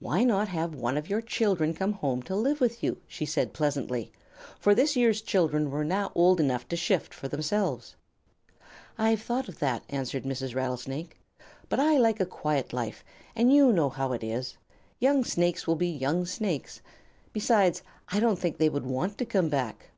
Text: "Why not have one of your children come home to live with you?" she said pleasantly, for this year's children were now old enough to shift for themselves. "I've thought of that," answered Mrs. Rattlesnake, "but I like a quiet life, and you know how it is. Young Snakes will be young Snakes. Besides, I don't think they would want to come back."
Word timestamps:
"Why 0.00 0.22
not 0.22 0.48
have 0.48 0.74
one 0.74 0.98
of 0.98 1.08
your 1.08 1.22
children 1.22 1.72
come 1.72 1.94
home 1.94 2.22
to 2.24 2.36
live 2.36 2.60
with 2.60 2.82
you?" 2.84 2.98
she 3.06 3.24
said 3.24 3.54
pleasantly, 3.54 4.12
for 4.60 4.74
this 4.74 4.96
year's 4.96 5.22
children 5.22 5.70
were 5.70 5.82
now 5.82 6.12
old 6.14 6.40
enough 6.40 6.68
to 6.68 6.76
shift 6.76 7.14
for 7.14 7.26
themselves. 7.26 7.96
"I've 8.98 9.22
thought 9.22 9.48
of 9.48 9.60
that," 9.60 9.82
answered 9.88 10.24
Mrs. 10.24 10.54
Rattlesnake, 10.54 11.18
"but 11.70 11.80
I 11.80 11.96
like 11.96 12.20
a 12.20 12.26
quiet 12.26 12.74
life, 12.74 13.02
and 13.34 13.50
you 13.50 13.72
know 13.72 13.88
how 13.88 14.12
it 14.12 14.22
is. 14.22 14.58
Young 15.00 15.24
Snakes 15.24 15.66
will 15.66 15.76
be 15.76 15.88
young 15.88 16.26
Snakes. 16.26 16.82
Besides, 17.32 17.82
I 18.08 18.20
don't 18.20 18.38
think 18.38 18.58
they 18.58 18.68
would 18.68 18.84
want 18.84 19.16
to 19.16 19.24
come 19.24 19.48
back." 19.48 19.92